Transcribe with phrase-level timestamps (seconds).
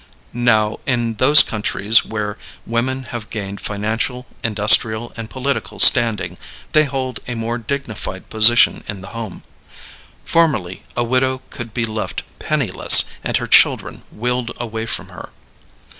[0.33, 6.39] Now, in those countries where women have gained financial, industrial, and political standing,
[6.71, 9.43] they hold a more dignified position in the home.
[10.25, 15.29] Formerly a widow could be left penniless and her children willed away from her.